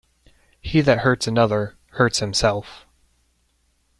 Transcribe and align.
He 0.59 0.81
that 0.81 1.01
hurts 1.01 1.27
another, 1.27 1.75
hurts 1.91 2.17
himself. 2.21 2.87